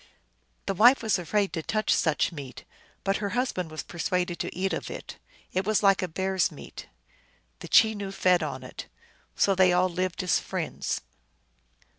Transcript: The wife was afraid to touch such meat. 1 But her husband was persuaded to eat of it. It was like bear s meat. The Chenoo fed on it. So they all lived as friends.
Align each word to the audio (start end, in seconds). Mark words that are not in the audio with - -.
The 0.65 0.73
wife 0.73 1.03
was 1.03 1.19
afraid 1.19 1.53
to 1.53 1.61
touch 1.61 1.93
such 1.93 2.31
meat. 2.31 2.61
1 2.65 2.65
But 3.03 3.17
her 3.17 3.29
husband 3.37 3.69
was 3.69 3.83
persuaded 3.83 4.39
to 4.39 4.55
eat 4.57 4.73
of 4.73 4.89
it. 4.89 5.19
It 5.53 5.63
was 5.63 5.83
like 5.83 5.99
bear 6.15 6.33
s 6.33 6.51
meat. 6.51 6.87
The 7.59 7.67
Chenoo 7.67 8.11
fed 8.11 8.41
on 8.41 8.63
it. 8.63 8.87
So 9.35 9.53
they 9.53 9.71
all 9.71 9.89
lived 9.89 10.23
as 10.23 10.39
friends. 10.39 11.01